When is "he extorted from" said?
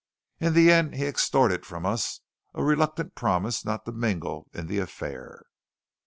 0.95-1.85